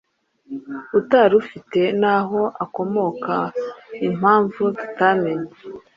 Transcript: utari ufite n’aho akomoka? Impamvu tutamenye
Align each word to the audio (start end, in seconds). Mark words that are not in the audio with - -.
utari 0.99 1.33
ufite 1.41 1.81
n’aho 2.01 2.41
akomoka? 2.63 3.35
Impamvu 4.07 4.61
tutamenye 4.79 5.51